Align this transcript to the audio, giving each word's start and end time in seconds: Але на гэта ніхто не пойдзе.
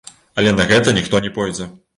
Але 0.41 0.53
на 0.61 0.65
гэта 0.73 0.95
ніхто 0.99 1.23
не 1.27 1.35
пойдзе. 1.39 1.73